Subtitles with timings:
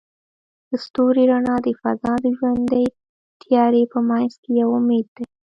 [0.69, 2.85] د ستوري رڼا د فضاء د ژورې
[3.41, 5.25] تیارې په منځ کې یو امید دی.